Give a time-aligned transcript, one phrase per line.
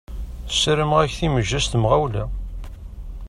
[0.59, 2.23] Sarameɣ-ak timejja s temɣawla.